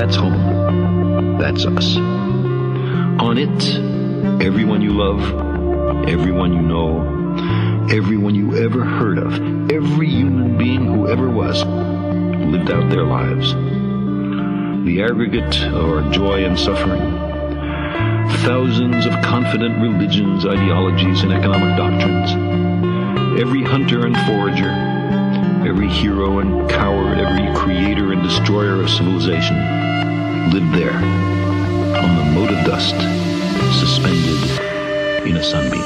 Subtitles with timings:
[0.00, 1.36] That's home.
[1.36, 1.98] That's us.
[1.98, 5.20] On it, everyone you love,
[6.08, 7.02] everyone you know,
[7.94, 9.34] everyone you ever heard of,
[9.70, 13.52] every human being who ever was, lived out their lives.
[14.86, 17.02] The aggregate of our joy and suffering,
[18.38, 24.70] thousands of confident religions, ideologies, and economic doctrines, every hunter and forager,
[25.68, 27.69] every hero and coward, every creator and
[28.30, 29.56] destroyer of civilization
[30.52, 32.94] lived there on the mote of dust,
[33.80, 35.82] suspended in a sunbeam.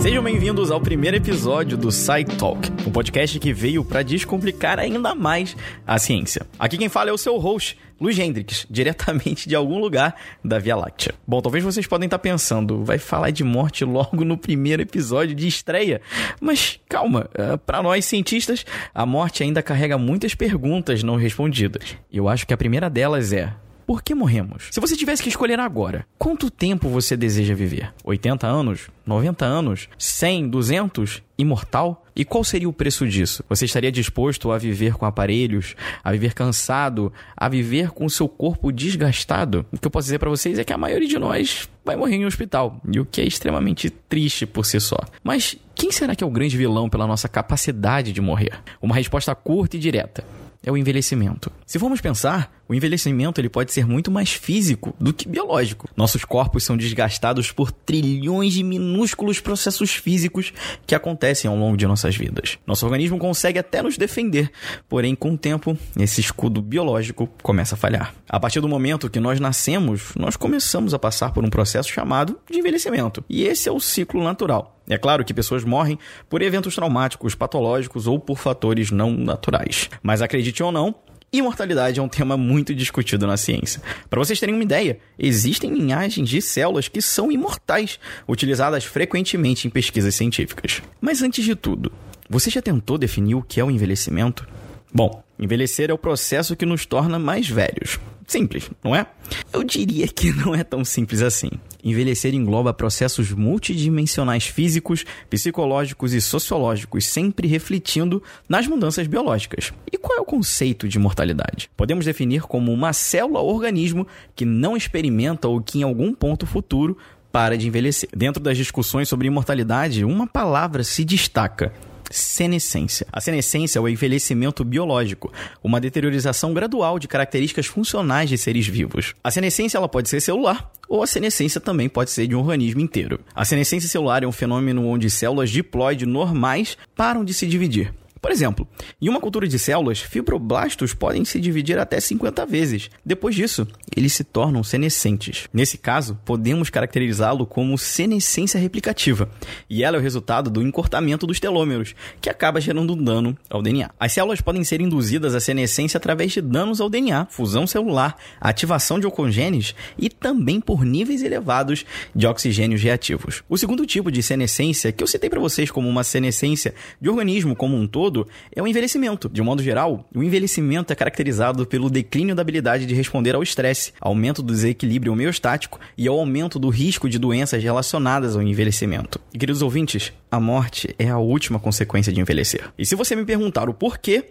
[0.00, 5.14] Sejam bem-vindos ao primeiro episódio do Sci Talk, um podcast que veio para descomplicar ainda
[5.14, 5.54] mais
[5.86, 6.46] a ciência.
[6.58, 10.74] Aqui quem fala é o seu host, Luiz Hendrix, diretamente de algum lugar da Via
[10.74, 11.14] Láctea.
[11.26, 15.46] Bom, talvez vocês podem estar pensando, vai falar de morte logo no primeiro episódio de
[15.46, 16.00] estreia.
[16.40, 18.64] Mas calma, eh, para nós cientistas,
[18.94, 21.94] a morte ainda carrega muitas perguntas não respondidas.
[22.10, 23.52] Eu acho que a primeira delas é:
[23.90, 24.68] por que morremos?
[24.70, 27.92] Se você tivesse que escolher agora, quanto tempo você deseja viver?
[28.04, 28.88] 80 anos?
[29.04, 29.88] 90 anos?
[29.98, 30.48] 100?
[30.48, 31.20] 200?
[31.36, 32.06] Imortal?
[32.14, 33.42] E qual seria o preço disso?
[33.48, 35.74] Você estaria disposto a viver com aparelhos,
[36.04, 39.66] a viver cansado, a viver com o seu corpo desgastado?
[39.72, 42.14] O que eu posso dizer para vocês é que a maioria de nós vai morrer
[42.14, 44.98] em um hospital, e o que é extremamente triste por si só.
[45.24, 48.52] Mas quem será que é o grande vilão pela nossa capacidade de morrer?
[48.80, 50.22] Uma resposta curta e direta
[50.62, 51.50] é o envelhecimento.
[51.66, 55.88] Se formos pensar, o envelhecimento ele pode ser muito mais físico do que biológico.
[55.96, 60.52] Nossos corpos são desgastados por trilhões de minúsculos processos físicos
[60.86, 62.58] que acontecem ao longo de nossas vidas.
[62.64, 64.52] Nosso organismo consegue até nos defender,
[64.88, 68.14] porém, com o tempo, esse escudo biológico começa a falhar.
[68.28, 72.38] A partir do momento que nós nascemos, nós começamos a passar por um processo chamado
[72.48, 73.24] de envelhecimento.
[73.28, 74.80] E esse é o ciclo natural.
[74.88, 75.98] É claro que pessoas morrem
[76.28, 79.88] por eventos traumáticos, patológicos ou por fatores não naturais.
[80.02, 80.94] Mas acredite ou não,
[81.32, 83.80] Imortalidade é um tema muito discutido na ciência.
[84.08, 89.70] Para vocês terem uma ideia, existem linhagens de células que são imortais, utilizadas frequentemente em
[89.70, 90.82] pesquisas científicas.
[91.00, 91.92] Mas antes de tudo,
[92.28, 94.44] você já tentou definir o que é o envelhecimento?
[94.92, 98.00] Bom, envelhecer é o processo que nos torna mais velhos.
[98.30, 99.06] Simples, não é?
[99.52, 101.50] Eu diria que não é tão simples assim.
[101.82, 109.72] Envelhecer engloba processos multidimensionais físicos, psicológicos e sociológicos, sempre refletindo nas mudanças biológicas.
[109.90, 111.68] E qual é o conceito de mortalidade?
[111.76, 116.96] Podemos definir como uma célula-organismo que não experimenta ou que em algum ponto futuro
[117.32, 118.08] para de envelhecer.
[118.14, 121.72] Dentro das discussões sobre imortalidade, uma palavra se destaca:
[122.10, 123.06] senescência.
[123.12, 125.32] A senescência é o envelhecimento biológico,
[125.62, 129.14] uma deteriorização gradual de características funcionais de seres vivos.
[129.22, 132.80] A senescência ela pode ser celular, ou a senescência também pode ser de um organismo
[132.80, 133.20] inteiro.
[133.34, 137.92] A senescência celular é um fenômeno onde células diploide normais param de se dividir.
[138.20, 138.68] Por exemplo,
[139.00, 142.90] em uma cultura de células, fibroblastos podem se dividir até 50 vezes.
[143.04, 143.66] Depois disso,
[143.96, 145.48] eles se tornam senescentes.
[145.52, 149.30] Nesse caso, podemos caracterizá-lo como senescência replicativa,
[149.68, 153.62] e ela é o resultado do encurtamento dos telômeros, que acaba gerando um dano ao
[153.62, 153.90] DNA.
[153.98, 159.00] As células podem ser induzidas à senescência através de danos ao DNA, fusão celular, ativação
[159.00, 163.42] de oncogenes e também por níveis elevados de oxigênios reativos.
[163.48, 167.56] O segundo tipo de senescência, que eu citei para vocês como uma senescência de organismo
[167.56, 169.28] como um todo, todo é o envelhecimento.
[169.28, 173.42] De um modo geral, o envelhecimento é caracterizado pelo declínio da habilidade de responder ao
[173.42, 179.20] estresse, aumento do desequilíbrio homeostático e ao aumento do risco de doenças relacionadas ao envelhecimento.
[179.32, 182.68] E, queridos ouvintes, a morte é a última consequência de envelhecer.
[182.76, 184.24] E se você me perguntar o porquê,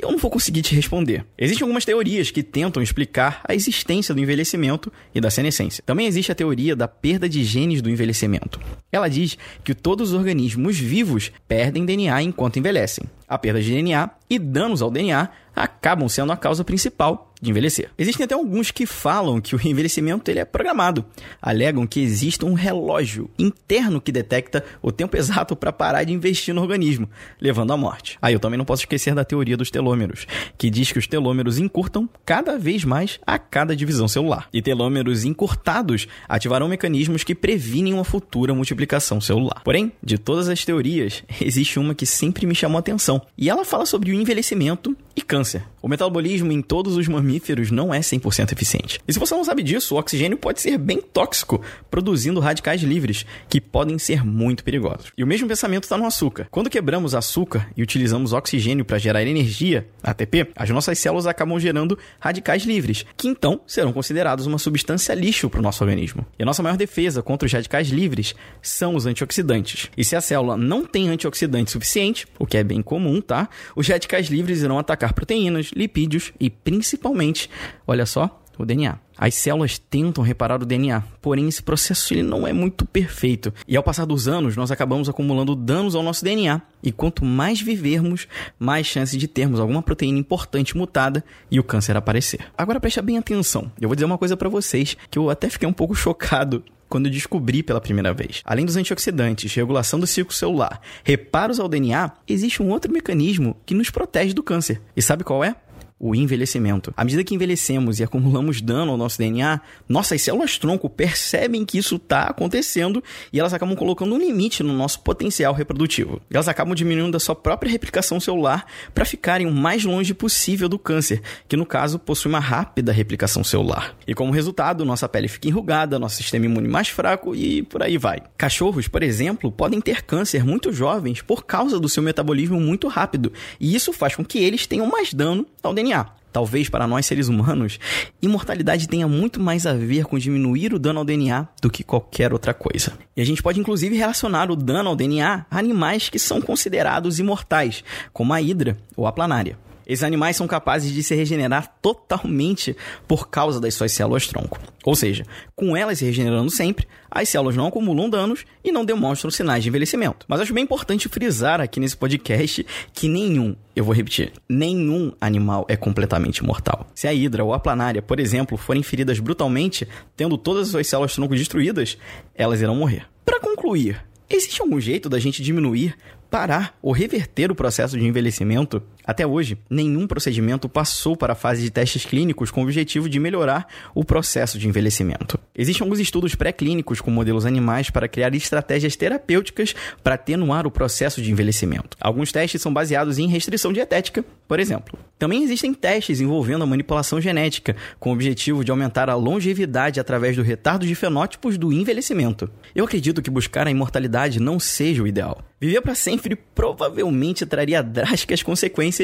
[0.00, 1.24] eu não vou conseguir te responder.
[1.36, 5.82] Existem algumas teorias que tentam explicar a existência do envelhecimento e da senescência.
[5.84, 8.60] Também existe a teoria da perda de genes do envelhecimento.
[8.90, 13.04] Ela diz que todos os organismos vivos perdem DNA enquanto envelhecem.
[13.28, 17.90] A perda de DNA e danos ao DNA acabam sendo a causa principal de envelhecer.
[17.96, 21.04] Existem até alguns que falam que o envelhecimento ele é programado.
[21.40, 26.52] Alegam que existe um relógio interno que detecta o tempo exato para parar de investir
[26.52, 27.08] no organismo,
[27.40, 28.18] levando à morte.
[28.20, 30.26] Aí ah, eu também não posso esquecer da teoria dos telômeros,
[30.56, 34.48] que diz que os telômeros encurtam cada vez mais a cada divisão celular.
[34.52, 39.62] E telômeros encurtados ativarão mecanismos que previnem uma futura multiplicação celular.
[39.64, 43.17] Porém, de todas as teorias, existe uma que sempre me chamou a atenção.
[43.36, 45.64] E ela fala sobre o envelhecimento e câncer.
[45.80, 49.00] O metabolismo em todos os mamíferos não é 100% eficiente.
[49.06, 51.60] E se você não sabe disso, o oxigênio pode ser bem tóxico,
[51.90, 55.12] produzindo radicais livres, que podem ser muito perigosos.
[55.16, 56.48] E o mesmo pensamento está no açúcar.
[56.50, 61.98] Quando quebramos açúcar e utilizamos oxigênio para gerar energia, ATP, as nossas células acabam gerando
[62.18, 66.26] radicais livres, que então serão considerados uma substância lixo para o nosso organismo.
[66.38, 69.90] E a nossa maior defesa contra os radicais livres são os antioxidantes.
[69.96, 73.48] E se a célula não tem antioxidante suficiente, o que é bem comum, tá?
[73.74, 77.48] Os radicais livres irão atacar proteínas, lipídios e principalmente,
[77.86, 78.98] olha só, o DNA.
[79.16, 83.52] As células tentam reparar o DNA, porém esse processo ele não é muito perfeito.
[83.66, 86.60] E ao passar dos anos, nós acabamos acumulando danos ao nosso DNA.
[86.82, 88.28] E quanto mais vivermos,
[88.58, 92.40] mais chance de termos alguma proteína importante mutada e o câncer aparecer.
[92.56, 93.70] Agora preste bem atenção.
[93.80, 97.10] Eu vou dizer uma coisa para vocês que eu até fiquei um pouco chocado quando
[97.10, 98.42] descobri pela primeira vez.
[98.44, 103.74] Além dos antioxidantes, regulação do ciclo celular, reparos ao DNA, existe um outro mecanismo que
[103.74, 104.80] nos protege do câncer.
[104.96, 105.54] E sabe qual é?
[105.98, 106.92] O envelhecimento.
[106.96, 111.96] À medida que envelhecemos e acumulamos dano ao nosso DNA, nossas células-tronco percebem que isso
[111.96, 113.02] está acontecendo
[113.32, 116.20] e elas acabam colocando um limite no nosso potencial reprodutivo.
[116.30, 120.78] Elas acabam diminuindo a sua própria replicação celular para ficarem o mais longe possível do
[120.78, 123.96] câncer, que no caso possui uma rápida replicação celular.
[124.06, 127.98] E como resultado, nossa pele fica enrugada, nosso sistema imune mais fraco e por aí
[127.98, 128.22] vai.
[128.36, 133.32] Cachorros, por exemplo, podem ter câncer muito jovens por causa do seu metabolismo muito rápido,
[133.58, 136.06] e isso faz com que eles tenham mais dano ao DNA DNA.
[136.30, 137.80] Talvez para nós seres humanos,
[138.20, 142.32] imortalidade tenha muito mais a ver com diminuir o dano ao DNA do que qualquer
[142.32, 142.92] outra coisa.
[143.16, 147.18] E a gente pode inclusive relacionar o dano ao DNA a animais que são considerados
[147.18, 147.82] imortais,
[148.12, 149.58] como a hidra ou a planária.
[149.88, 152.76] Esses animais são capazes de se regenerar totalmente
[153.08, 154.60] por causa das suas células-tronco.
[154.84, 155.24] Ou seja,
[155.56, 159.70] com elas se regenerando sempre, as células não acumulam danos e não demonstram sinais de
[159.70, 160.26] envelhecimento.
[160.28, 165.64] Mas acho bem importante frisar aqui nesse podcast que nenhum, eu vou repetir, nenhum animal
[165.70, 166.86] é completamente mortal.
[166.94, 170.86] Se a hidra ou a planária, por exemplo, forem feridas brutalmente, tendo todas as suas
[170.86, 171.96] células-tronco destruídas,
[172.34, 173.06] elas irão morrer.
[173.24, 175.96] Para concluir, existe algum jeito da gente diminuir
[176.30, 181.62] parar ou reverter o processo de envelhecimento, até hoje, nenhum procedimento passou para a fase
[181.62, 185.38] de testes clínicos com o objetivo de melhorar o processo de envelhecimento.
[185.56, 189.74] Existem alguns estudos pré-clínicos com modelos animais para criar estratégias terapêuticas
[190.04, 191.96] para atenuar o processo de envelhecimento.
[191.98, 194.98] Alguns testes são baseados em restrição dietética, por exemplo.
[195.18, 200.36] Também existem testes envolvendo a manipulação genética, com o objetivo de aumentar a longevidade através
[200.36, 202.48] do retardo de fenótipos do envelhecimento.
[202.74, 205.42] Eu acredito que buscar a imortalidade não seja o ideal.
[205.60, 208.97] Viver para sempre provavelmente traria drásticas consequências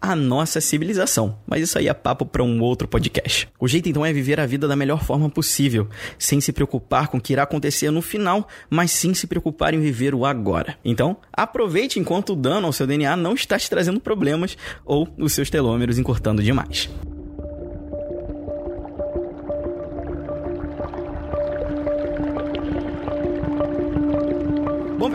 [0.00, 3.48] à nossa civilização, mas isso aí é papo para um outro podcast.
[3.58, 7.18] O jeito então é viver a vida da melhor forma possível, sem se preocupar com
[7.18, 10.76] o que irá acontecer no final, mas sim se preocupar em viver o agora.
[10.84, 15.32] Então, aproveite enquanto o dano ao seu DNA não está te trazendo problemas ou os
[15.32, 16.88] seus telômeros encurtando demais.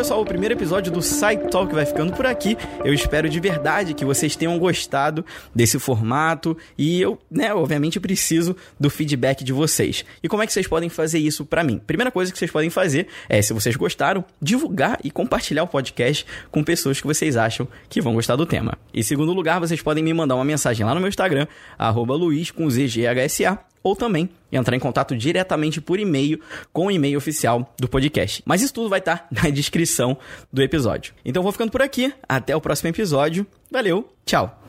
[0.04, 2.58] Pessoal, o primeiro episódio do Site Talk vai ficando por aqui.
[2.84, 8.54] Eu espero de verdade que vocês tenham gostado desse formato e eu, né, obviamente preciso
[8.78, 10.04] do feedback de vocês.
[10.22, 11.80] E como é que vocês podem fazer isso para mim?
[11.88, 16.26] Primeira coisa que vocês podem fazer é, se vocês gostaram, divulgar e compartilhar o podcast
[16.52, 18.78] com pessoas que vocês acham que vão gostar do tema.
[18.94, 21.48] Em segundo lugar, vocês podem me mandar uma mensagem lá no meu Instagram,
[21.80, 26.40] arroba Luiz com ZGHSA, ou também entrar em contato diretamente por e-mail
[26.72, 28.42] com o e-mail oficial do podcast.
[28.46, 30.18] Mas isso tudo vai estar na descrição
[30.52, 31.14] do episódio.
[31.26, 33.46] Então vou ficando por aqui, até o próximo episódio.
[33.70, 34.63] Valeu, tchau!